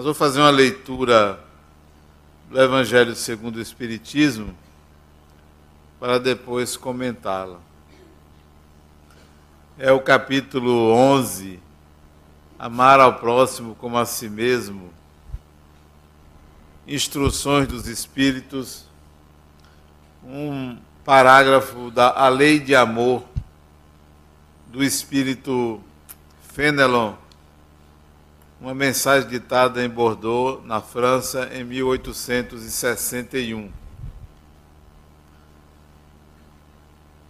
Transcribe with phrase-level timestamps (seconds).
[0.00, 1.38] Mas vou fazer uma leitura
[2.48, 4.56] do Evangelho segundo o Espiritismo
[6.00, 7.58] para depois comentá-la.
[9.78, 11.60] É o capítulo 11,
[12.58, 14.90] Amar ao próximo como a si mesmo,
[16.88, 18.86] Instruções dos Espíritos,
[20.24, 23.22] um parágrafo da A Lei de Amor
[24.66, 25.78] do Espírito
[26.54, 27.19] Fenelon
[28.60, 33.72] uma mensagem ditada em Bordeaux, na França, em 1861.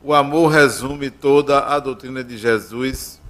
[0.03, 3.20] O amor resume toda a doutrina de Jesus,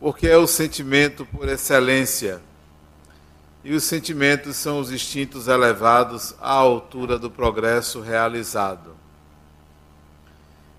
[0.00, 2.42] porque é o sentimento por excelência.
[3.62, 8.96] E os sentimentos são os instintos elevados à altura do progresso realizado.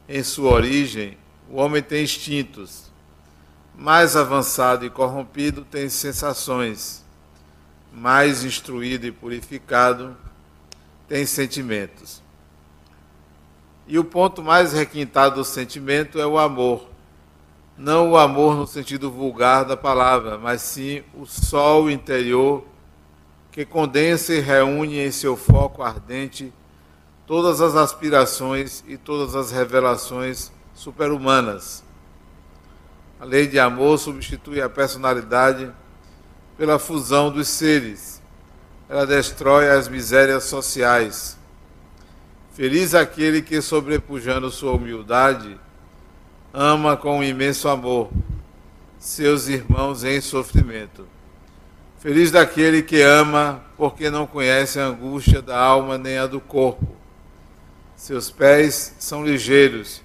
[0.09, 1.17] Em sua origem,
[1.49, 2.90] o homem tem instintos,
[3.75, 7.03] mais avançado e corrompido tem sensações,
[7.91, 10.15] mais instruído e purificado
[11.07, 12.21] tem sentimentos.
[13.87, 16.87] E o ponto mais requintado do sentimento é o amor.
[17.77, 22.63] Não o amor no sentido vulgar da palavra, mas sim o sol interior
[23.51, 26.53] que condensa e reúne em seu foco ardente
[27.25, 31.83] todas as aspirações e todas as revelações superhumanas
[33.21, 35.71] a lei de amor substitui a personalidade
[36.57, 38.19] pela fusão dos seres.
[38.89, 41.37] Ela destrói as misérias sociais.
[42.55, 45.55] Feliz aquele que, sobrepujando sua humildade,
[46.51, 48.09] ama com imenso amor
[48.97, 51.07] seus irmãos em sofrimento.
[51.99, 56.87] Feliz daquele que ama, porque não conhece a angústia da alma nem a do corpo.
[57.95, 60.01] Seus pés são ligeiros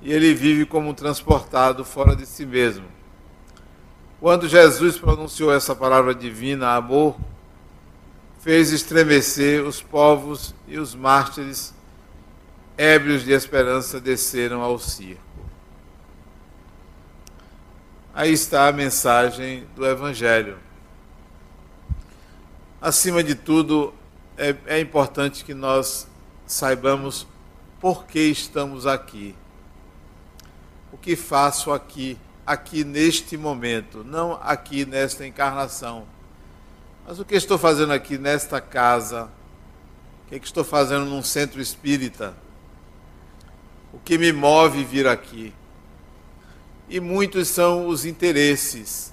[0.00, 2.86] e ele vive como transportado fora de si mesmo.
[4.20, 7.16] Quando Jesus pronunciou essa palavra divina, amor,
[8.40, 11.74] fez estremecer os povos e os mártires,
[12.76, 15.22] ébrios de esperança, desceram ao circo.
[18.14, 20.58] Aí está a mensagem do Evangelho.
[22.80, 23.92] Acima de tudo,
[24.36, 26.08] é, é importante que nós
[26.46, 27.26] saibamos
[27.80, 29.36] por que estamos aqui
[30.92, 36.06] o que faço aqui, aqui neste momento, não aqui nesta encarnação.
[37.06, 39.30] Mas o que estou fazendo aqui nesta casa?
[40.24, 42.34] O que, é que estou fazendo num centro espírita?
[43.92, 45.54] O que me move vir aqui?
[46.88, 49.12] E muitos são os interesses.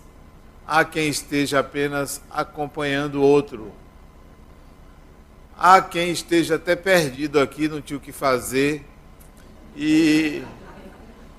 [0.67, 3.71] Há quem esteja apenas acompanhando o outro.
[5.57, 8.85] Há quem esteja até perdido aqui, não tinha o que fazer.
[9.75, 10.43] E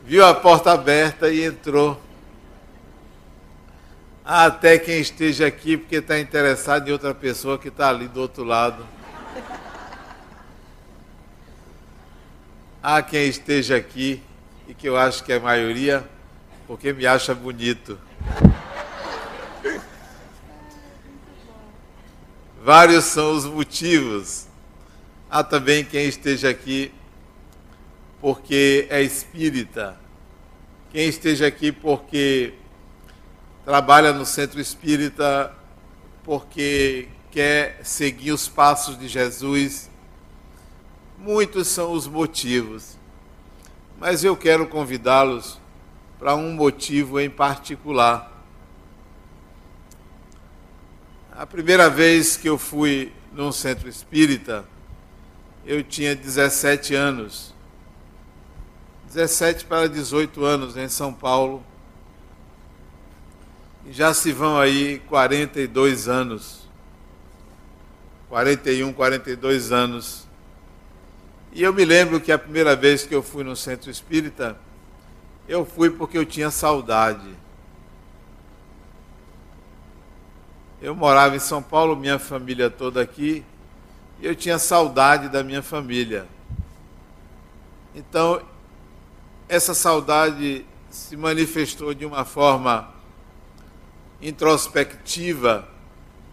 [0.06, 2.00] viu a porta aberta e entrou.
[4.24, 8.44] Até quem esteja aqui, porque está interessado em outra pessoa que está ali do outro
[8.44, 8.86] lado.
[12.80, 14.22] Há quem esteja aqui,
[14.68, 16.08] e que eu acho que é a maioria,
[16.68, 17.98] porque me acha bonito.
[22.62, 24.46] Vários são os motivos.
[25.28, 26.92] Há também quem esteja aqui
[28.20, 29.98] porque é espírita.
[30.90, 32.54] Quem esteja aqui porque
[33.64, 35.54] trabalha no centro espírita,
[36.22, 39.90] porque quer seguir os passos de Jesus.
[41.18, 42.96] Muitos são os motivos.
[43.98, 45.58] Mas eu quero convidá-los
[46.18, 48.32] para um motivo em particular.
[51.32, 54.64] A primeira vez que eu fui num centro espírita,
[55.66, 57.55] eu tinha 17 anos.
[59.06, 61.64] 17 para 18 anos em São Paulo.
[63.86, 66.68] E já se vão aí 42 anos.
[68.28, 70.26] 41, 42 anos.
[71.52, 74.58] E eu me lembro que a primeira vez que eu fui no centro espírita,
[75.48, 77.30] eu fui porque eu tinha saudade.
[80.82, 83.44] Eu morava em São Paulo, minha família toda aqui,
[84.20, 86.26] e eu tinha saudade da minha família.
[87.94, 88.42] Então
[89.48, 92.92] essa saudade se manifestou de uma forma
[94.20, 95.68] introspectiva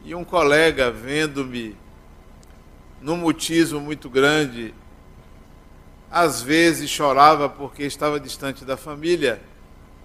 [0.04, 1.77] e um colega vendo-me
[3.01, 4.74] num mutismo muito grande,
[6.10, 9.42] às vezes chorava porque estava distante da família,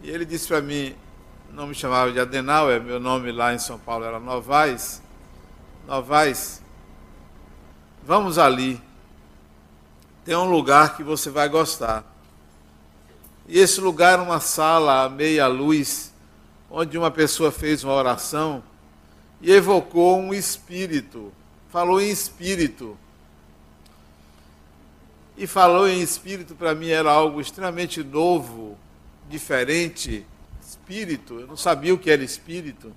[0.03, 0.95] e ele disse para mim,
[1.53, 5.01] não me chamava de Adenal, é meu nome lá em São Paulo era Novaes,
[5.87, 6.63] Novaes,
[8.03, 8.81] vamos ali,
[10.25, 12.18] tem um lugar que você vai gostar.
[13.49, 16.13] E esse lugar uma sala à meia luz,
[16.71, 18.63] onde uma pessoa fez uma oração
[19.41, 21.33] e evocou um espírito,
[21.71, 22.95] falou em espírito.
[25.35, 28.77] E falou em espírito para mim era algo extremamente novo,
[29.31, 30.27] diferente.
[30.61, 32.95] Espírito, eu não sabia o que era espírito.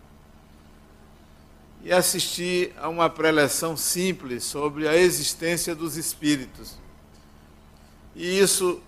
[1.82, 6.78] E assisti a uma preleção simples sobre a existência dos espíritos.
[8.14, 8.82] E isso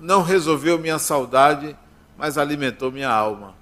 [0.00, 1.76] não resolveu minha saudade,
[2.16, 3.54] mas alimentou minha alma.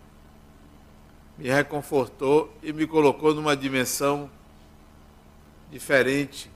[1.37, 4.31] Me reconfortou e me colocou numa dimensão
[5.70, 6.50] diferente,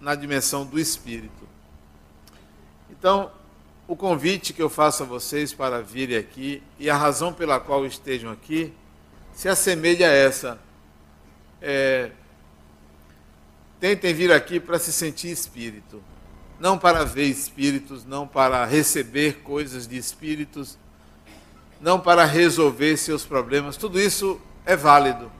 [0.00, 1.48] na dimensão do espírito.
[2.90, 3.30] Então,
[3.86, 7.86] o convite que eu faço a vocês para virem aqui e a razão pela qual
[7.86, 8.72] estejam aqui
[9.32, 10.58] se assemelha a essa.
[11.62, 12.10] É,
[13.80, 16.02] tentem vir aqui para se sentir espírito
[16.64, 20.78] não para ver espíritos, não para receber coisas de espíritos,
[21.78, 23.76] não para resolver seus problemas.
[23.76, 25.30] Tudo isso é válido.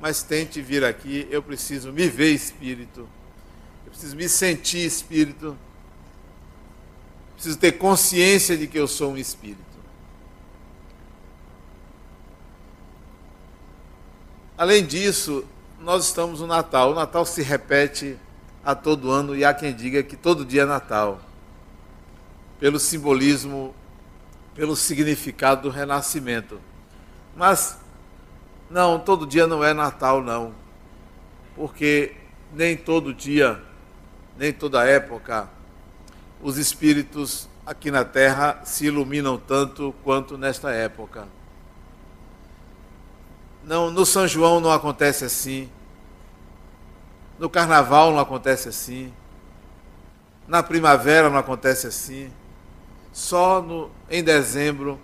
[0.00, 3.08] Mas tente vir aqui, eu preciso me ver espírito.
[3.86, 5.56] Eu preciso me sentir espírito.
[7.34, 9.62] Preciso ter consciência de que eu sou um espírito.
[14.58, 15.44] Além disso,
[15.78, 16.90] nós estamos no Natal.
[16.90, 18.18] O Natal se repete
[18.64, 21.20] a todo ano e há quem diga que todo dia é Natal,
[22.58, 23.74] pelo simbolismo,
[24.54, 26.60] pelo significado do renascimento.
[27.36, 27.78] Mas
[28.68, 30.54] não, todo dia não é Natal não,
[31.56, 32.14] porque
[32.52, 33.60] nem todo dia,
[34.36, 35.48] nem toda época
[36.42, 41.28] os espíritos aqui na terra se iluminam tanto quanto nesta época.
[43.62, 45.68] Não, no São João não acontece assim.
[47.40, 49.10] No carnaval não acontece assim.
[50.46, 52.30] Na primavera não acontece assim.
[53.14, 55.00] Só no, em dezembro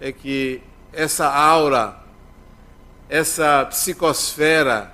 [0.00, 0.60] é que
[0.92, 1.96] essa aura,
[3.08, 4.92] essa psicosfera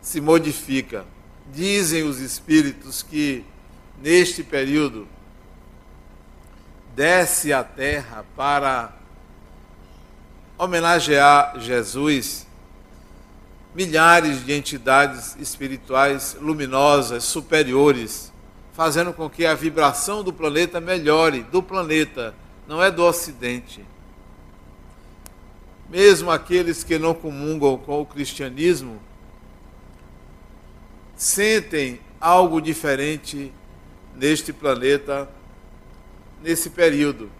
[0.00, 1.04] se modifica.
[1.52, 3.44] Dizem os espíritos que
[4.00, 5.08] neste período
[6.94, 8.92] desce à terra para
[10.56, 12.43] homenagear Jesus
[13.74, 18.32] milhares de entidades espirituais luminosas, superiores,
[18.72, 22.34] fazendo com que a vibração do planeta melhore, do planeta,
[22.68, 23.84] não é do Ocidente.
[25.90, 29.00] Mesmo aqueles que não comungam com o cristianismo,
[31.16, 33.52] sentem algo diferente
[34.14, 35.28] neste planeta,
[36.42, 37.30] nesse período.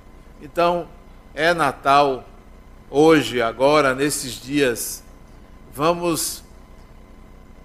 [0.43, 0.89] Então,
[1.33, 2.29] é Natal,
[2.91, 5.04] hoje, agora, nesses dias
[5.75, 6.45] vamos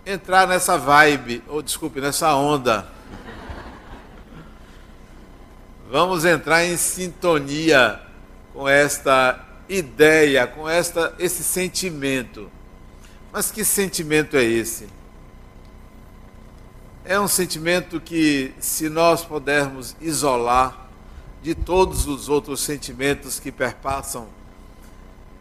[0.04, 2.88] entrar nessa vibe, ou desculpe, nessa onda.
[5.90, 8.00] Vamos entrar em sintonia
[8.54, 12.52] com esta ideia, com esta esse sentimento.
[13.32, 14.88] Mas que sentimento é esse?
[17.06, 20.90] É um sentimento que, se nós pudermos isolar
[21.42, 24.28] de todos os outros sentimentos que perpassam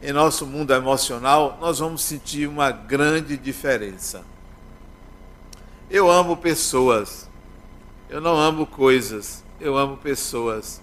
[0.01, 4.25] em nosso mundo emocional, nós vamos sentir uma grande diferença.
[5.91, 7.29] Eu amo pessoas.
[8.09, 9.43] Eu não amo coisas.
[9.61, 10.81] Eu amo pessoas.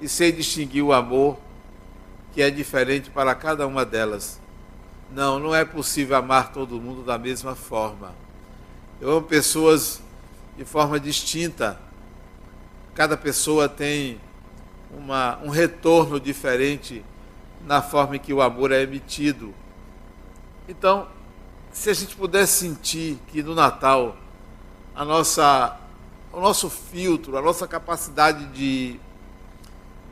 [0.00, 1.38] E sei distinguir o amor
[2.32, 4.40] que é diferente para cada uma delas.
[5.12, 8.12] Não, não é possível amar todo mundo da mesma forma.
[9.00, 10.02] Eu amo pessoas
[10.56, 11.78] de forma distinta.
[12.94, 14.20] Cada pessoa tem
[14.90, 17.04] uma, um retorno diferente
[17.66, 19.54] na forma em que o amor é emitido.
[20.68, 21.08] Então,
[21.72, 24.16] se a gente pudesse sentir que no Natal
[24.94, 25.78] a nossa,
[26.32, 28.98] o nosso filtro, a nossa capacidade de,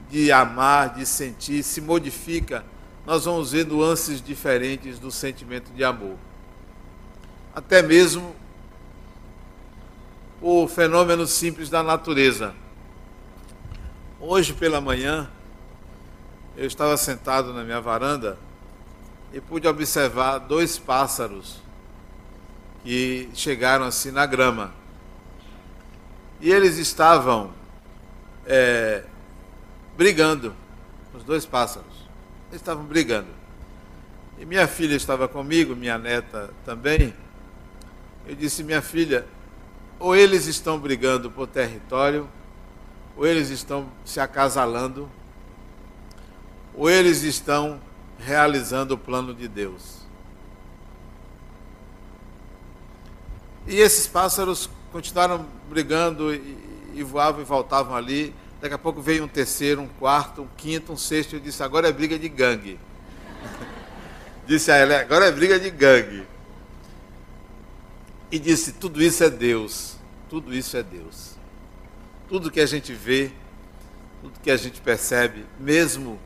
[0.08, 2.64] de amar, de sentir, se modifica,
[3.04, 6.16] nós vamos ver nuances diferentes do sentimento de amor.
[7.54, 8.34] Até mesmo
[10.40, 12.54] o fenômeno simples da natureza.
[14.20, 15.28] Hoje pela manhã,
[16.56, 18.38] eu estava sentado na minha varanda
[19.32, 21.60] e pude observar dois pássaros
[22.82, 24.72] que chegaram assim na grama.
[26.40, 27.52] E eles estavam
[28.46, 29.04] é,
[29.96, 30.54] brigando,
[31.12, 32.08] os dois pássaros.
[32.48, 33.28] Eles estavam brigando.
[34.38, 37.14] E minha filha estava comigo, minha neta também.
[38.26, 39.26] Eu disse, minha filha,
[39.98, 42.28] ou eles estão brigando por território,
[43.16, 45.08] ou eles estão se acasalando
[46.76, 47.80] ou eles estão
[48.18, 49.96] realizando o plano de Deus.
[53.66, 56.56] E esses pássaros continuaram brigando e,
[56.94, 58.34] e voavam e voltavam ali.
[58.60, 61.34] Daqui a pouco veio um terceiro, um quarto, um quinto, um sexto.
[61.34, 62.78] Eu disse: agora é briga de gangue.
[64.46, 66.24] Disse a ela, agora é briga de gangue.
[68.30, 69.96] E disse: tudo isso é Deus.
[70.28, 71.36] Tudo isso é Deus.
[72.28, 73.32] Tudo que a gente vê,
[74.22, 76.18] tudo que a gente percebe, mesmo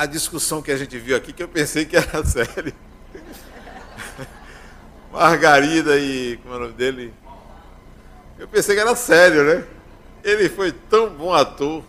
[0.00, 2.72] a discussão que a gente viu aqui, que eu pensei que era sério.
[5.12, 6.38] Margarida e.
[6.38, 7.12] Como é o nome dele?
[8.38, 9.62] Eu pensei que era sério, né?
[10.24, 11.84] Ele foi tão bom ator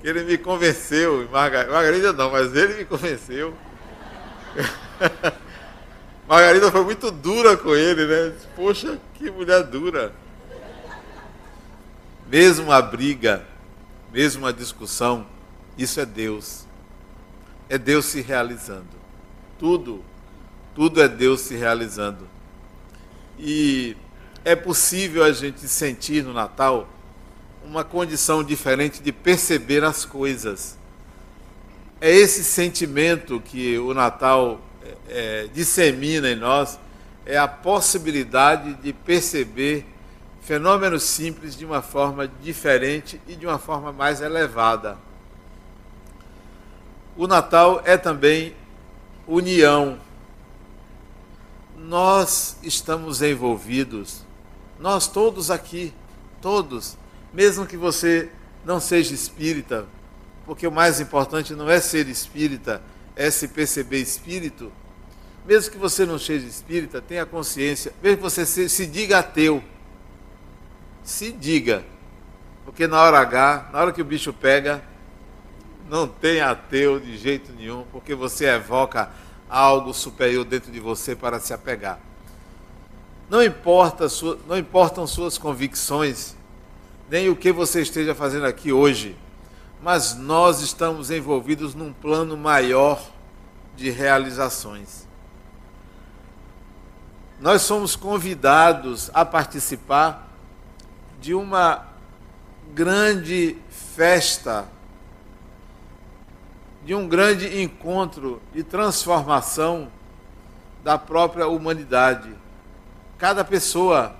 [0.00, 1.28] que ele me convenceu.
[1.30, 3.54] Margarida, Margarida não, mas ele me convenceu.
[6.26, 8.34] Margarida foi muito dura com ele, né?
[8.56, 10.14] Poxa, que mulher dura.
[12.28, 13.44] Mesmo a briga,
[14.10, 15.26] mesmo a discussão,
[15.76, 16.71] isso é Deus.
[17.72, 18.84] É Deus se realizando.
[19.58, 20.04] Tudo,
[20.74, 22.28] tudo é Deus se realizando.
[23.38, 23.96] E
[24.44, 26.86] é possível a gente sentir no Natal
[27.64, 30.76] uma condição diferente de perceber as coisas.
[31.98, 34.60] É esse sentimento que o Natal
[35.08, 36.78] é, dissemina em nós,
[37.24, 39.86] é a possibilidade de perceber
[40.42, 44.98] fenômenos simples de uma forma diferente e de uma forma mais elevada.
[47.16, 48.54] O Natal é também
[49.26, 49.98] união.
[51.76, 54.24] Nós estamos envolvidos,
[54.78, 55.92] nós todos aqui,
[56.40, 56.96] todos,
[57.32, 58.30] mesmo que você
[58.64, 59.86] não seja espírita,
[60.46, 62.82] porque o mais importante não é ser espírita,
[63.16, 64.72] é se perceber espírito.
[65.44, 69.62] Mesmo que você não seja espírita, tenha consciência, mesmo que você se, se diga ateu,
[71.02, 71.84] se diga.
[72.64, 74.82] Porque na hora H, na hora que o bicho pega,
[75.92, 79.10] não tem ateu de jeito nenhum, porque você evoca
[79.46, 82.00] algo superior dentro de você para se apegar.
[83.28, 86.34] Não, importa sua, não importam suas convicções,
[87.10, 89.14] nem o que você esteja fazendo aqui hoje,
[89.82, 92.98] mas nós estamos envolvidos num plano maior
[93.76, 95.06] de realizações.
[97.38, 100.26] Nós somos convidados a participar
[101.20, 101.86] de uma
[102.72, 103.58] grande
[103.94, 104.71] festa,
[106.84, 109.88] de um grande encontro de transformação
[110.82, 112.30] da própria humanidade.
[113.18, 114.16] Cada pessoa,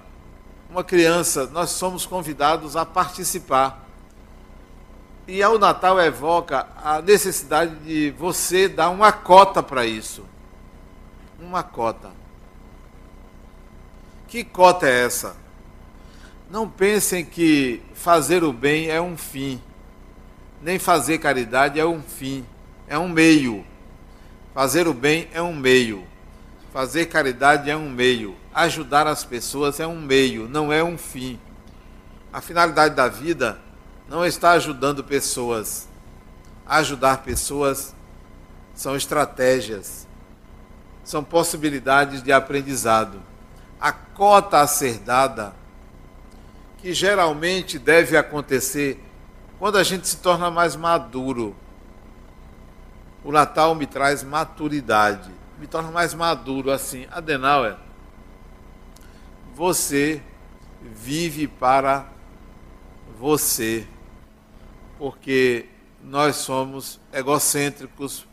[0.71, 3.85] uma criança, nós somos convidados a participar.
[5.27, 10.25] E ao Natal evoca a necessidade de você dar uma cota para isso.
[11.41, 12.11] Uma cota.
[14.29, 15.37] Que cota é essa?
[16.49, 19.61] Não pensem que fazer o bem é um fim,
[20.61, 22.45] nem fazer caridade é um fim,
[22.93, 23.65] é um meio.
[24.53, 26.07] Fazer o bem é um meio,
[26.75, 31.41] fazer caridade é um meio, ajudar as pessoas é um meio, não é um fim.
[32.31, 33.59] A finalidade da vida
[34.07, 35.89] não está ajudando pessoas.
[36.67, 37.95] Ajudar pessoas
[38.75, 40.07] são estratégias,
[41.03, 43.23] são possibilidades de aprendizado.
[43.81, 45.55] A cota a ser dada
[46.77, 49.03] que geralmente deve acontecer
[49.59, 51.57] quando a gente se torna mais maduro.
[53.25, 57.07] O Natal me traz maturidade, me torna mais maduro assim.
[57.11, 57.77] Adenauer,
[59.55, 60.23] você
[60.81, 62.07] vive para
[63.19, 63.87] você,
[64.99, 65.67] porque
[66.03, 68.27] nós somos egocêntricos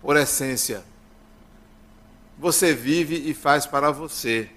[0.00, 0.84] por essência.
[2.38, 4.50] Você vive e faz para você.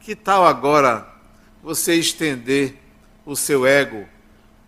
[0.00, 1.08] Que tal agora
[1.62, 2.76] você estender
[3.24, 4.06] o seu ego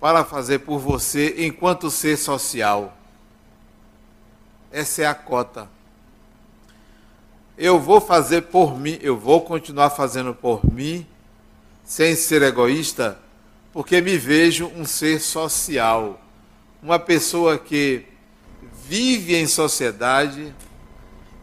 [0.00, 2.97] para fazer por você enquanto ser social.
[4.70, 5.68] Essa é a cota.
[7.56, 11.06] Eu vou fazer por mim, eu vou continuar fazendo por mim,
[11.84, 13.18] sem ser egoísta,
[13.72, 16.20] porque me vejo um ser social,
[16.82, 18.04] uma pessoa que
[18.86, 20.54] vive em sociedade,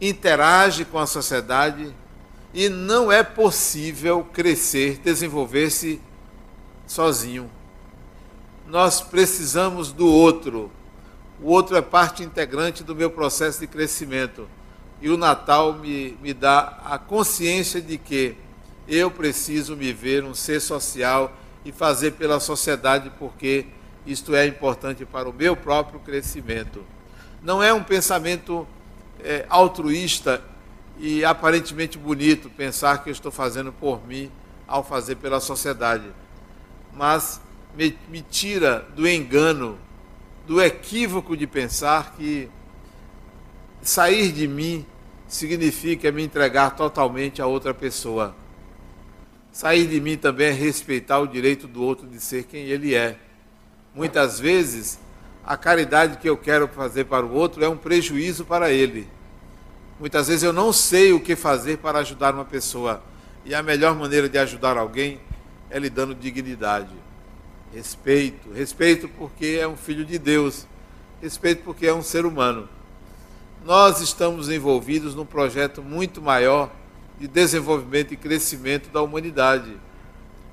[0.00, 1.94] interage com a sociedade
[2.54, 6.00] e não é possível crescer, desenvolver-se
[6.86, 7.50] sozinho.
[8.66, 10.70] Nós precisamos do outro.
[11.40, 14.48] O outro é parte integrante do meu processo de crescimento.
[15.00, 18.36] E o Natal me, me dá a consciência de que
[18.88, 23.66] eu preciso me ver um ser social e fazer pela sociedade, porque
[24.06, 26.84] isto é importante para o meu próprio crescimento.
[27.42, 28.66] Não é um pensamento
[29.22, 30.42] é, altruísta
[30.98, 34.30] e aparentemente bonito pensar que eu estou fazendo por mim
[34.66, 36.04] ao fazer pela sociedade.
[36.94, 37.40] Mas
[37.76, 39.78] me, me tira do engano,
[40.46, 42.48] do equívoco de pensar que
[43.82, 44.86] sair de mim
[45.26, 48.34] significa me entregar totalmente a outra pessoa.
[49.50, 53.18] Sair de mim também é respeitar o direito do outro de ser quem ele é.
[53.94, 54.98] Muitas vezes,
[55.44, 59.08] a caridade que eu quero fazer para o outro é um prejuízo para ele
[59.98, 63.02] Muitas vezes eu não sei o que fazer para ajudar uma pessoa.
[63.44, 65.20] E a melhor maneira de ajudar alguém
[65.70, 66.92] é lhe dando dignidade,
[67.72, 68.52] respeito.
[68.52, 70.66] Respeito porque é um filho de Deus,
[71.20, 72.68] respeito porque é um ser humano.
[73.64, 76.70] Nós estamos envolvidos num projeto muito maior
[77.18, 79.76] de desenvolvimento e crescimento da humanidade.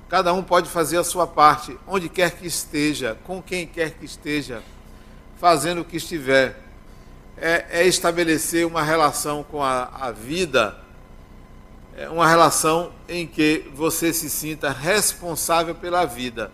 [0.08, 4.04] Cada um pode fazer a sua parte, onde quer que esteja, com quem quer que
[4.04, 4.62] esteja,
[5.38, 6.62] fazendo o que estiver.
[7.36, 10.78] É, é estabelecer uma relação com a, a vida,
[11.96, 16.50] é uma relação em que você se sinta responsável pela vida.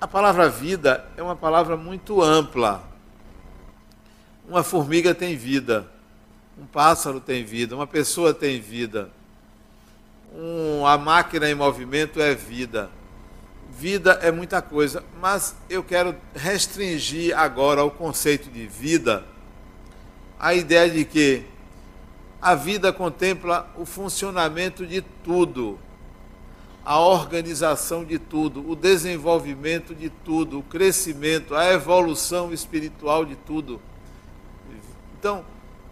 [0.00, 2.82] A palavra vida é uma palavra muito ampla.
[4.48, 5.86] Uma formiga tem vida,
[6.58, 9.10] um pássaro tem vida, uma pessoa tem vida
[10.34, 12.90] um, a máquina em movimento é vida.
[13.70, 19.24] Vida é muita coisa, mas eu quero restringir agora o conceito de vida
[20.38, 21.44] a ideia de que
[22.40, 25.78] a vida contempla o funcionamento de tudo,
[26.84, 33.80] a organização de tudo, o desenvolvimento de tudo, o crescimento, a evolução espiritual de tudo.
[35.18, 35.44] Então,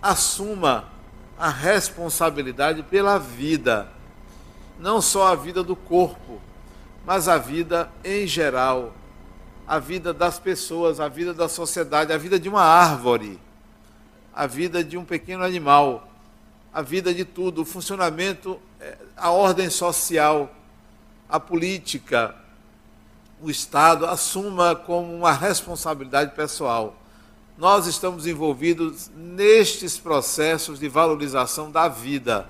[0.03, 0.89] assuma
[1.39, 3.89] a responsabilidade pela vida
[4.79, 6.41] não só a vida do corpo,
[7.07, 8.93] mas a vida em geral,
[9.67, 13.39] a vida das pessoas, a vida da sociedade, a vida de uma árvore,
[14.35, 16.09] a vida de um pequeno animal,
[16.75, 20.53] a vida de tudo, o funcionamento, é, a ordem social,
[21.33, 22.35] a política,
[23.41, 26.95] o Estado assuma como uma responsabilidade pessoal.
[27.57, 32.47] Nós estamos envolvidos nestes processos de valorização da vida.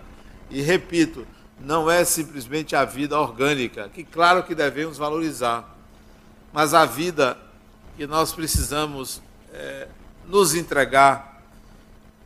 [0.50, 1.24] E repito,
[1.60, 5.76] não é simplesmente a vida orgânica, que claro que devemos valorizar,
[6.52, 7.38] mas a vida
[7.96, 9.86] que nós precisamos é,
[10.26, 11.40] nos entregar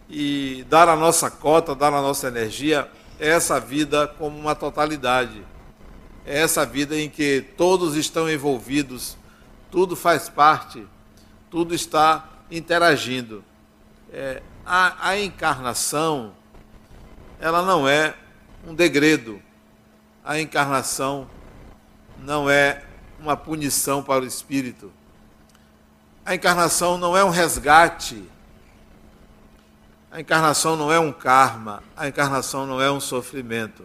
[0.08, 2.90] e dar a nossa cota, dar a nossa energia,
[3.20, 5.44] é essa vida como uma totalidade.
[6.26, 9.16] É essa vida em que todos estão envolvidos,
[9.70, 10.84] tudo faz parte,
[11.48, 13.44] tudo está interagindo.
[14.12, 16.32] É, a, a encarnação,
[17.38, 18.12] ela não é
[18.66, 19.40] um degredo.
[20.24, 21.30] A encarnação
[22.18, 22.84] não é
[23.20, 24.92] uma punição para o espírito.
[26.24, 28.28] A encarnação não é um resgate.
[30.10, 31.84] A encarnação não é um karma.
[31.96, 33.84] A encarnação não é um sofrimento.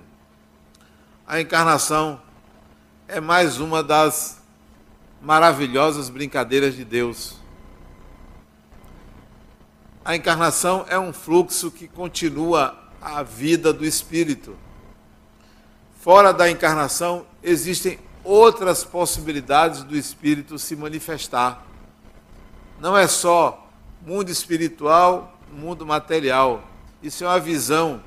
[1.27, 2.19] A encarnação
[3.12, 4.39] é mais uma das
[5.21, 7.36] maravilhosas brincadeiras de Deus.
[10.06, 14.56] A encarnação é um fluxo que continua a vida do espírito.
[16.00, 21.65] Fora da encarnação, existem outras possibilidades do espírito se manifestar.
[22.80, 23.69] Não é só
[24.08, 26.63] mundo espiritual, mundo material.
[27.04, 28.02] Isso é uma visão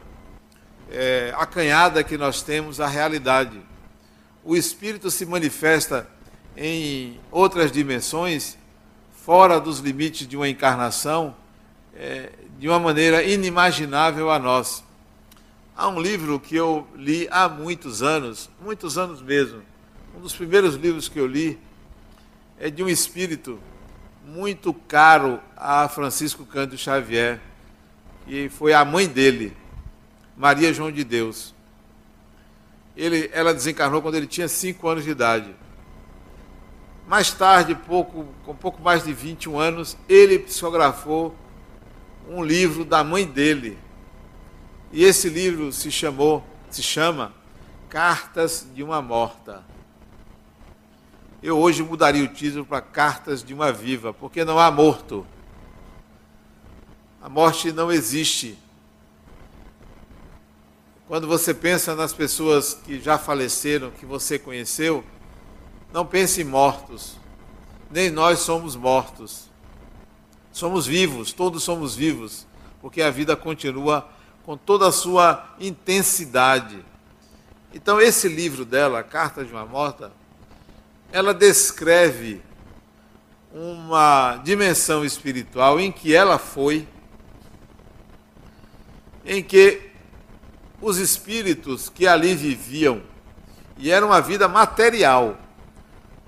[0.90, 3.73] é, acanhada que nós temos da realidade.
[4.44, 6.06] O espírito se manifesta
[6.54, 8.58] em outras dimensões,
[9.24, 11.34] fora dos limites de uma encarnação,
[11.94, 14.84] é, de uma maneira inimaginável a nós.
[15.74, 19.62] Há um livro que eu li há muitos anos, muitos anos mesmo.
[20.14, 21.58] Um dos primeiros livros que eu li
[22.60, 23.58] é de um espírito
[24.26, 27.40] muito caro a Francisco Cândido Xavier,
[28.26, 29.56] e foi a mãe dele,
[30.36, 31.54] Maria João de Deus.
[32.96, 35.54] Ele, ela desencarnou quando ele tinha 5 anos de idade.
[37.06, 41.34] Mais tarde, pouco, com pouco mais de 21 anos, ele psicografou
[42.28, 43.78] um livro da mãe dele,
[44.90, 47.32] e esse livro se chamou, se chama
[47.88, 49.64] Cartas de uma Morta.
[51.42, 55.26] Eu hoje mudaria o título para Cartas de uma Viva, porque não há morto.
[57.20, 58.56] A morte não existe.
[61.06, 65.04] Quando você pensa nas pessoas que já faleceram, que você conheceu,
[65.92, 67.16] não pense em mortos.
[67.90, 69.50] Nem nós somos mortos.
[70.50, 72.46] Somos vivos, todos somos vivos,
[72.80, 74.08] porque a vida continua
[74.44, 76.82] com toda a sua intensidade.
[77.74, 80.10] Então, esse livro dela, Carta de uma Morta,
[81.12, 82.40] ela descreve
[83.52, 86.88] uma dimensão espiritual em que ela foi,
[89.24, 89.93] em que
[90.84, 93.00] os espíritos que ali viviam,
[93.78, 95.34] e era uma vida material,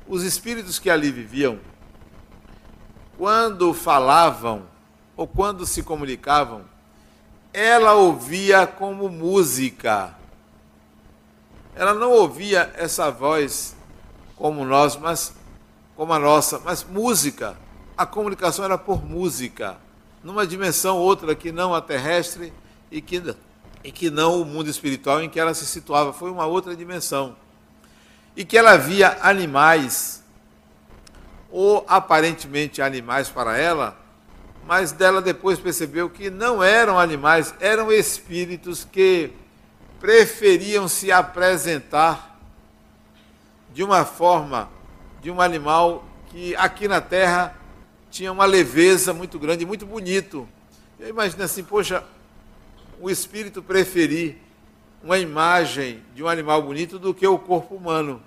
[0.08, 1.60] os espíritos que ali viviam,
[3.18, 4.62] quando falavam
[5.14, 6.62] ou quando se comunicavam,
[7.52, 10.14] ela ouvia como música.
[11.74, 13.76] Ela não ouvia essa voz
[14.36, 15.34] como nós, mas
[15.94, 17.58] como a nossa, mas música.
[17.94, 19.76] A comunicação era por música,
[20.24, 22.54] numa dimensão outra que não a terrestre
[22.90, 23.22] e que,
[23.86, 27.36] e que não o mundo espiritual em que ela se situava, foi uma outra dimensão.
[28.34, 30.24] E que ela via animais,
[31.52, 33.96] ou aparentemente animais para ela,
[34.66, 39.30] mas dela depois percebeu que não eram animais, eram espíritos que
[40.00, 42.40] preferiam se apresentar
[43.72, 44.68] de uma forma
[45.22, 47.56] de um animal que aqui na Terra
[48.10, 50.48] tinha uma leveza muito grande, muito bonito.
[50.98, 52.02] Eu imagino assim, poxa,
[53.00, 54.36] o espírito preferir
[55.02, 58.22] uma imagem de um animal bonito do que o corpo humano.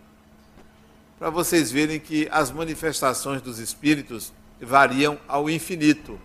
[1.18, 6.20] Para vocês verem que as manifestações dos espíritos variam ao infinito.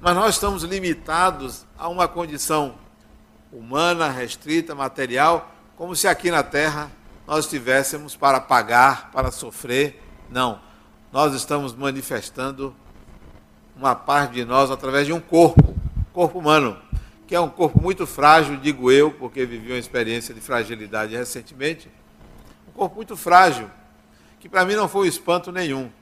[0.00, 2.74] Mas nós estamos limitados a uma condição
[3.52, 6.90] humana, restrita, material, como se aqui na Terra
[7.26, 10.02] nós estivéssemos para pagar, para sofrer.
[10.28, 10.60] Não.
[11.12, 12.74] Nós estamos manifestando
[13.76, 15.74] uma parte de nós através de um corpo,
[16.12, 16.76] corpo humano,
[17.30, 21.88] que é um corpo muito frágil, digo eu, porque vivi uma experiência de fragilidade recentemente.
[22.68, 23.70] Um corpo muito frágil,
[24.40, 25.92] que para mim não foi um espanto nenhum.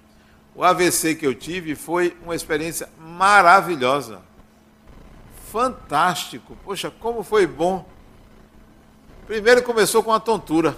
[0.54, 4.22] O AVC que eu tive foi uma experiência maravilhosa.
[5.52, 6.56] Fantástico.
[6.64, 7.86] Poxa, como foi bom.
[9.26, 10.74] Primeiro começou com uma tontura.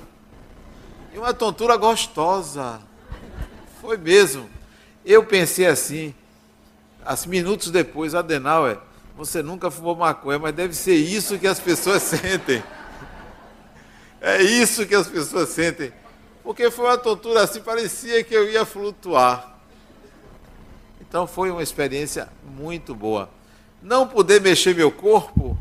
[1.15, 2.81] E uma tontura gostosa.
[3.81, 4.51] Foi mesmo.
[5.05, 6.13] Eu pensei assim,
[7.29, 8.81] minutos depois, Adenauer,
[9.21, 12.65] você nunca fumou maconha, mas deve ser isso que as pessoas sentem.
[14.19, 15.93] É isso que as pessoas sentem.
[16.43, 19.59] Porque foi uma tontura assim, parecia que eu ia flutuar.
[21.03, 23.29] Então foi uma experiência muito boa.
[23.83, 25.57] Não poder mexer meu corpo,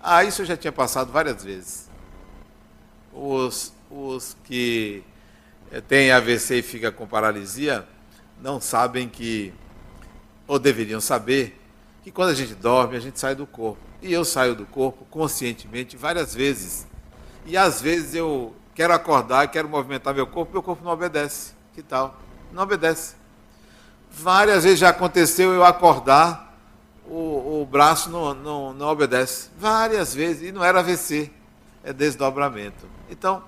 [0.00, 1.90] ah, isso eu já tinha passado várias vezes.
[3.12, 5.02] Os, os que
[5.70, 7.86] eh, têm AVC e ficam com paralisia
[8.40, 9.52] não sabem que,
[10.46, 11.58] ou deveriam saber,
[12.06, 13.80] que quando a gente dorme, a gente sai do corpo.
[14.00, 16.86] E eu saio do corpo conscientemente várias vezes.
[17.44, 21.54] E às vezes eu quero acordar, quero movimentar meu corpo, meu corpo não obedece.
[21.74, 22.16] Que tal?
[22.52, 23.16] Não obedece.
[24.08, 26.56] Várias vezes já aconteceu eu acordar,
[27.08, 29.50] o, o braço não, não, não obedece.
[29.58, 30.48] Várias vezes.
[30.48, 31.28] E não era AVC,
[31.82, 32.86] é desdobramento.
[33.10, 33.42] Então,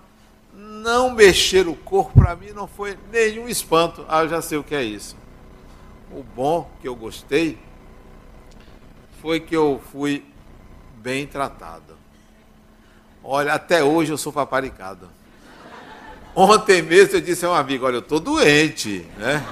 [0.52, 4.04] não mexer o corpo para mim não foi nenhum espanto.
[4.08, 5.16] Ah, eu já sei o que é isso.
[6.10, 7.67] O bom que eu gostei
[9.20, 10.24] foi que eu fui
[10.96, 11.96] bem tratado.
[13.22, 15.08] Olha, até hoje eu sou paparicado.
[16.34, 19.44] Ontem mesmo eu disse a um amigo, olha, eu estou doente, né?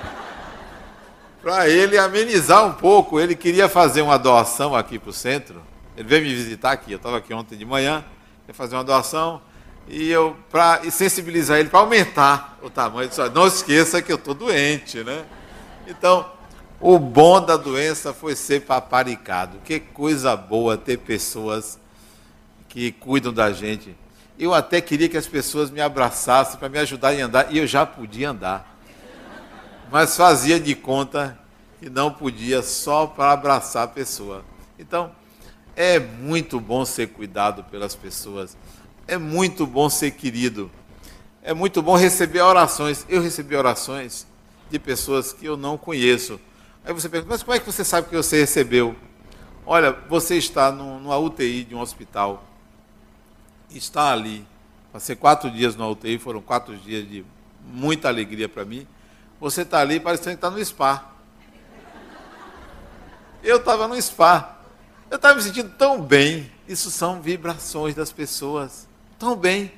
[1.47, 3.21] para ele amenizar um pouco.
[3.21, 5.63] Ele queria fazer uma doação aqui para o centro.
[5.97, 6.91] Ele veio me visitar aqui.
[6.91, 8.05] Eu estava aqui ontem de manhã,
[8.49, 9.41] ia fazer uma doação
[9.87, 13.09] e eu para sensibilizar ele para aumentar o tamanho.
[13.09, 15.25] Disse, não esqueça que eu estou doente, né?
[15.87, 16.27] Então,
[16.81, 19.59] o bom da doença foi ser paparicado.
[19.65, 21.79] Que coisa boa ter pessoas
[22.69, 23.97] que cuidam da gente.
[24.39, 27.67] Eu até queria que as pessoas me abraçassem para me ajudar a andar e eu
[27.67, 28.77] já podia andar
[29.91, 31.39] mas fazia de conta
[31.79, 34.45] que não podia só para abraçar a pessoa.
[34.79, 35.13] Então,
[35.75, 38.57] é muito bom ser cuidado pelas pessoas,
[39.07, 40.71] é muito bom ser querido,
[41.43, 43.07] é muito bom receber orações.
[43.09, 44.27] Eu recebi orações
[44.71, 46.41] de pessoas que eu não conheço.
[46.87, 48.95] Aí você pergunta, mas como é que você sabe que você recebeu?
[49.67, 52.45] Olha, você está numa UTI de um hospital,
[53.69, 54.47] está ali.
[54.93, 57.25] Passei quatro dias na UTI, foram quatro dias de
[57.65, 58.87] muita alegria para mim.
[59.41, 61.11] Você está ali parecendo que está no spa.
[63.43, 64.57] Eu estava no spa.
[65.11, 66.49] Eu estava me sentindo tão bem.
[66.69, 68.87] Isso são vibrações das pessoas.
[69.19, 69.73] Tão bem.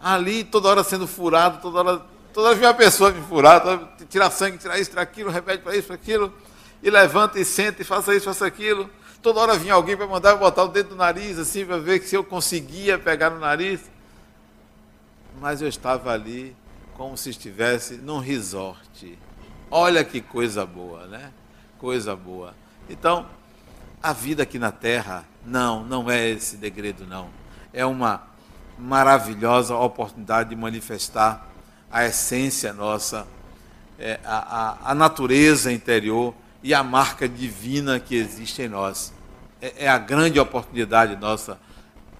[0.00, 3.62] Ali, toda hora sendo furado, toda hora, toda vinha uma pessoa me furar,
[4.10, 6.34] tirar sangue, tirar isso, tirar aquilo, remédio para isso, para aquilo.
[6.82, 8.90] E levanta e senta e faça isso, faça aquilo.
[9.22, 12.02] Toda hora vinha alguém para mandar eu botar o dedo no nariz, assim, para ver
[12.02, 13.80] se eu conseguia pegar no nariz.
[15.40, 16.54] Mas eu estava ali
[16.94, 19.18] como se estivesse num resort.
[19.70, 21.32] Olha que coisa boa, né?
[21.78, 22.54] Coisa boa.
[22.88, 23.26] Então,
[24.02, 27.30] a vida aqui na Terra, não, não é esse degredo, não.
[27.72, 28.22] É uma
[28.78, 31.53] maravilhosa oportunidade de manifestar
[31.94, 33.24] a essência nossa,
[34.00, 39.12] é, a, a, a, natureza interior e a marca divina que existe em nós.
[39.62, 41.56] É, é a grande oportunidade nossa.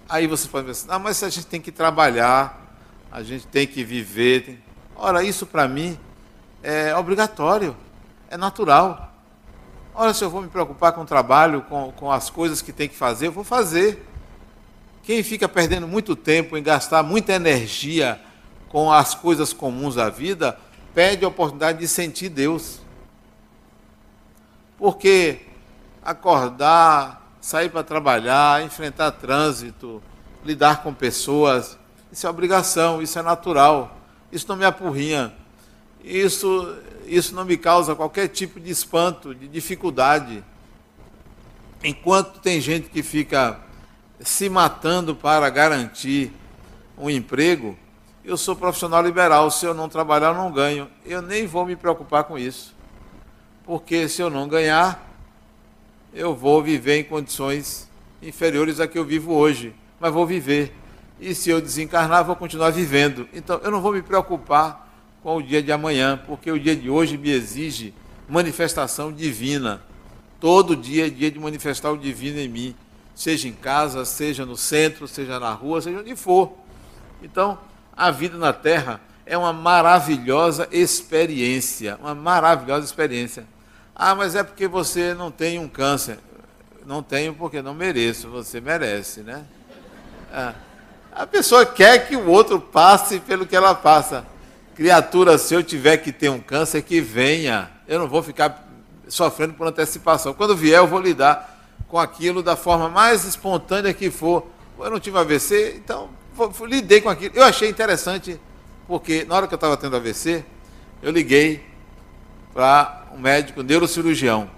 [0.09, 2.79] Aí você pode pensar, ah, mas a gente tem que trabalhar,
[3.11, 4.45] a gente tem que viver.
[4.45, 4.63] Tem...
[4.95, 5.99] Ora, isso para mim
[6.63, 7.77] é obrigatório,
[8.31, 9.13] é natural.
[9.93, 12.89] Ora, se eu vou me preocupar com o trabalho, com, com as coisas que tem
[12.89, 14.07] que fazer, eu vou fazer.
[15.03, 18.21] Quem fica perdendo muito tempo em gastar muita energia
[18.75, 20.59] com as coisas comuns da vida,
[20.93, 22.81] perde a oportunidade de sentir Deus.
[24.77, 25.43] Porque
[26.03, 30.03] acordar, sair para trabalhar, enfrentar trânsito,
[30.45, 31.79] lidar com pessoas.
[32.11, 33.97] Isso é obrigação, isso é natural.
[34.33, 35.33] Isso não me apurrinha.
[36.03, 40.43] Isso, isso não me causa qualquer tipo de espanto, de dificuldade.
[41.85, 43.61] Enquanto tem gente que fica
[44.19, 46.33] se matando para garantir
[46.99, 47.79] um emprego,
[48.25, 49.51] eu sou profissional liberal.
[49.51, 50.89] Se eu não trabalhar, eu não ganho.
[51.05, 52.75] Eu nem vou me preocupar com isso.
[53.65, 55.15] Porque se eu não ganhar,
[56.13, 57.89] eu vou viver em condições
[58.23, 59.75] inferiores a que eu vivo hoje.
[60.01, 60.75] Mas vou viver.
[61.21, 63.29] E se eu desencarnar, vou continuar vivendo.
[63.33, 64.85] Então, eu não vou me preocupar
[65.23, 67.95] com o dia de amanhã, porque o dia de hoje me exige
[68.29, 69.83] manifestação divina.
[70.41, 72.77] Todo dia é dia de manifestar o divino em mim,
[73.15, 76.53] seja em casa, seja no centro, seja na rua, seja onde for.
[77.23, 77.59] Então,
[77.97, 83.47] a vida na Terra é uma maravilhosa experiência, uma maravilhosa experiência.
[83.95, 86.19] Ah, mas é porque você não tem um câncer.
[86.85, 89.45] Não tenho porque não mereço, você merece, né?
[90.33, 90.53] É.
[91.13, 94.27] A pessoa quer que o outro passe pelo que ela passa.
[94.75, 97.71] Criatura, se eu tiver que ter um câncer, que venha.
[97.87, 98.69] Eu não vou ficar
[99.09, 100.35] sofrendo por antecipação.
[100.35, 104.47] Quando vier, eu vou lidar com aquilo da forma mais espontânea que for.
[104.79, 106.11] Eu não tive AVC, então
[106.67, 107.35] lidei com aquilo.
[107.35, 108.41] Eu achei interessante,
[108.87, 110.45] porque na hora que eu estava tendo AVC,
[111.03, 111.65] eu liguei
[112.53, 114.51] para um médico neurocirurgião,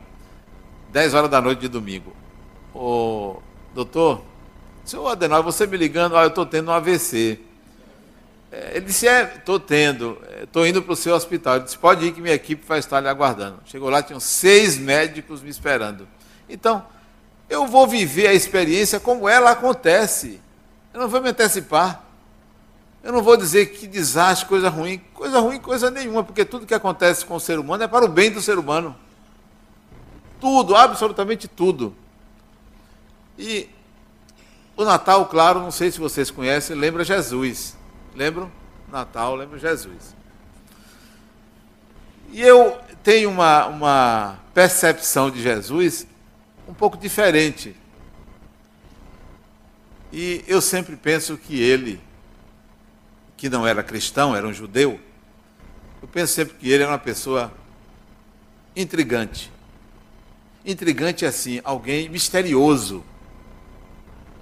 [0.90, 2.14] 10 horas da noite de domingo.
[2.74, 3.36] Ô,
[3.74, 4.22] doutor,
[4.84, 7.40] seu Adenal, você me ligando, ah, eu estou tendo um AVC.
[8.52, 11.56] É, ele disse, é, estou tendo, estou é, indo para o seu hospital.
[11.56, 13.60] Ele disse, pode ir que minha equipe vai estar lhe aguardando.
[13.66, 16.06] Chegou lá, tinham seis médicos me esperando.
[16.48, 16.84] Então,
[17.48, 20.40] eu vou viver a experiência como ela acontece.
[20.96, 22.02] Eu não vou me antecipar.
[23.04, 24.96] Eu não vou dizer que desastre, coisa ruim.
[25.12, 28.08] Coisa ruim, coisa nenhuma, porque tudo que acontece com o ser humano é para o
[28.08, 28.96] bem do ser humano.
[30.40, 31.94] Tudo, absolutamente tudo.
[33.38, 33.68] E
[34.74, 37.76] o Natal, claro, não sei se vocês conhecem, lembra Jesus.
[38.14, 38.50] Lembram?
[38.90, 40.16] Natal, lembra Jesus.
[42.32, 46.06] E eu tenho uma, uma percepção de Jesus
[46.66, 47.76] um pouco diferente.
[50.16, 52.00] E eu sempre penso que ele,
[53.36, 54.98] que não era cristão, era um judeu,
[56.00, 57.52] eu penso sempre que ele era uma pessoa
[58.74, 59.52] intrigante.
[60.64, 63.04] Intrigante assim, alguém misterioso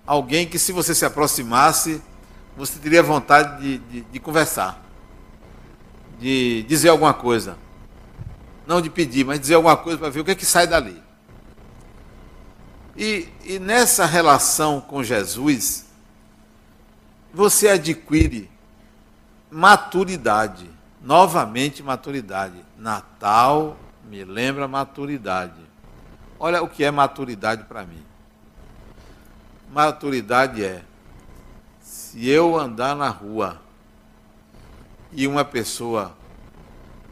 [0.06, 2.00] alguém que, se você se aproximasse,
[2.56, 4.80] você teria vontade de, de, de conversar,
[6.20, 7.56] de dizer alguma coisa.
[8.66, 11.02] Não de pedir, mas dizer alguma coisa para ver o que é que sai dali.
[12.96, 15.86] E, e nessa relação com Jesus,
[17.32, 18.50] você adquire
[19.50, 20.70] maturidade,
[21.02, 22.64] novamente maturidade.
[22.78, 25.60] Natal me lembra maturidade.
[26.38, 28.04] Olha o que é maturidade para mim.
[29.72, 30.84] Maturidade é
[31.80, 33.60] se eu andar na rua
[35.10, 36.16] e uma pessoa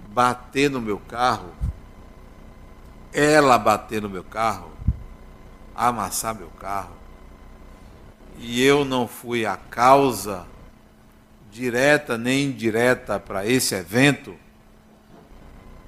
[0.09, 1.51] bater no meu carro,
[3.13, 4.71] ela bater no meu carro,
[5.75, 6.97] amassar meu carro,
[8.39, 10.47] e eu não fui a causa
[11.51, 14.35] direta nem indireta para esse evento,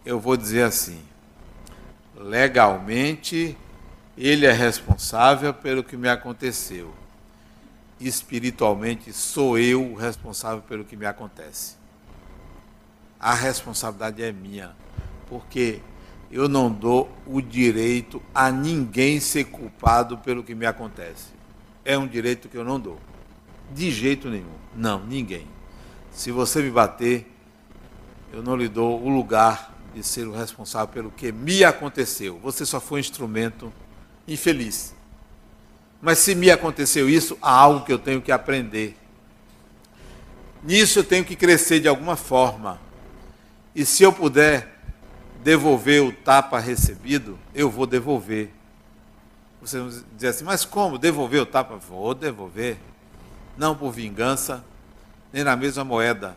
[0.04, 1.00] eu vou dizer assim:
[2.14, 3.56] legalmente
[4.16, 6.94] ele é responsável pelo que me aconteceu.
[7.98, 11.76] Espiritualmente, sou eu o responsável pelo que me acontece.
[13.18, 14.72] A responsabilidade é minha,
[15.28, 15.80] porque
[16.34, 21.26] eu não dou o direito a ninguém ser culpado pelo que me acontece.
[21.84, 22.98] É um direito que eu não dou.
[23.72, 24.56] De jeito nenhum.
[24.74, 25.46] Não, ninguém.
[26.10, 27.32] Se você me bater,
[28.32, 32.40] eu não lhe dou o lugar de ser o responsável pelo que me aconteceu.
[32.42, 33.72] Você só foi um instrumento
[34.26, 34.92] infeliz.
[36.02, 38.96] Mas se me aconteceu isso, há algo que eu tenho que aprender.
[40.64, 42.80] Nisso eu tenho que crescer de alguma forma.
[43.72, 44.73] E se eu puder
[45.44, 48.50] devolver o tapa recebido, eu vou devolver.
[49.60, 49.78] Você
[50.14, 51.76] dizer assim, mas como devolver o tapa?
[51.76, 52.78] Vou devolver.
[53.56, 54.64] Não por vingança,
[55.30, 56.34] nem na mesma moeda.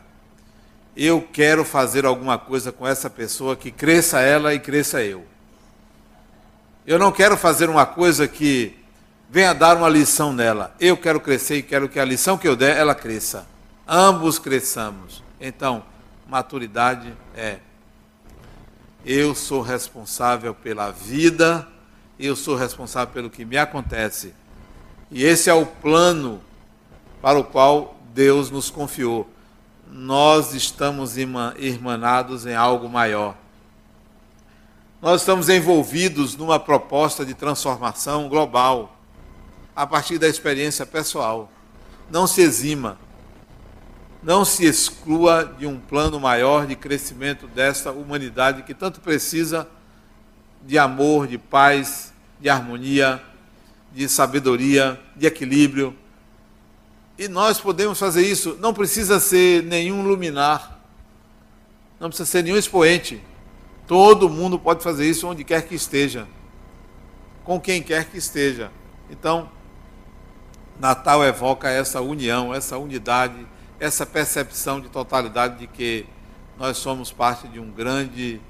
[0.94, 5.24] Eu quero fazer alguma coisa com essa pessoa que cresça ela e cresça eu.
[6.86, 8.76] Eu não quero fazer uma coisa que
[9.30, 10.74] venha dar uma lição nela.
[10.78, 13.46] Eu quero crescer e quero que a lição que eu der, ela cresça.
[13.86, 15.22] Ambos cresçamos.
[15.40, 15.82] Então,
[16.26, 17.58] maturidade é
[19.04, 21.66] eu sou responsável pela vida,
[22.18, 24.34] eu sou responsável pelo que me acontece.
[25.10, 26.40] E esse é o plano
[27.22, 29.28] para o qual Deus nos confiou.
[29.90, 33.34] Nós estamos irmanados em algo maior.
[35.00, 38.94] Nós estamos envolvidos numa proposta de transformação global.
[39.78, 41.48] a partir da experiência pessoal.
[42.10, 42.98] Não se exima,
[44.28, 49.66] não se exclua de um plano maior de crescimento desta humanidade que tanto precisa
[50.66, 53.22] de amor, de paz, de harmonia,
[53.90, 55.96] de sabedoria, de equilíbrio.
[57.16, 60.78] E nós podemos fazer isso, não precisa ser nenhum luminar,
[61.98, 63.22] não precisa ser nenhum expoente.
[63.86, 66.28] Todo mundo pode fazer isso onde quer que esteja,
[67.44, 68.70] com quem quer que esteja.
[69.08, 69.48] Então,
[70.78, 73.46] Natal evoca essa união, essa unidade,
[73.80, 76.06] essa percepção de totalidade de que
[76.58, 78.40] nós somos parte de um grande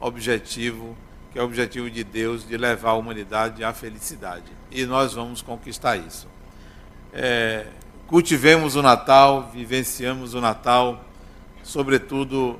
[0.00, 0.96] objetivo,
[1.30, 4.50] que é o objetivo de Deus de levar a humanidade à felicidade.
[4.70, 6.26] E nós vamos conquistar isso.
[7.12, 7.66] É,
[8.06, 11.04] cultivemos o Natal, vivenciamos o Natal,
[11.62, 12.58] sobretudo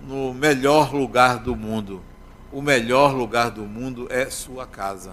[0.00, 2.02] no melhor lugar do mundo.
[2.50, 5.12] O melhor lugar do mundo é sua casa.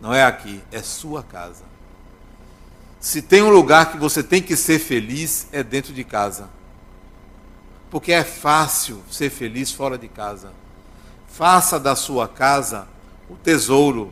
[0.00, 1.73] Não é aqui, é sua casa.
[3.04, 6.48] Se tem um lugar que você tem que ser feliz, é dentro de casa.
[7.90, 10.52] Porque é fácil ser feliz fora de casa.
[11.28, 12.88] Faça da sua casa
[13.28, 14.10] o tesouro,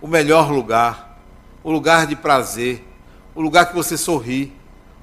[0.00, 1.20] o melhor lugar,
[1.64, 2.86] o lugar de prazer,
[3.34, 4.52] o lugar que você sorri,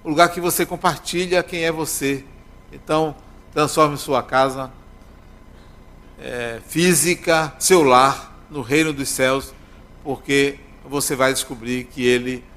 [0.01, 2.23] o lugar que você compartilha quem é você.
[2.71, 3.13] Então,
[3.51, 4.71] transforme sua casa
[6.17, 9.53] é, física, seu lar, no reino dos céus,
[10.05, 12.47] porque você vai descobrir que ele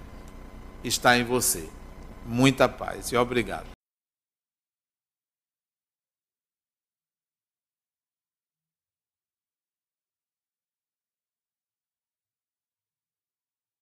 [0.85, 1.69] está em você.
[2.25, 3.67] Muita paz e obrigado.